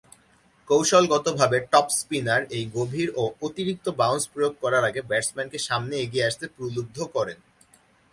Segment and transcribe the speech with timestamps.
[0.67, 6.27] কৌশলগতভাবে top spinner এই গভীর ও অতিরিক্ত বাউন্স প্রয়োগ করার আগে ব্যাটসম্যানকে সামনে এগিয়ে নিয়ে
[6.29, 7.39] আসতে প্রলুব্ধ করেন।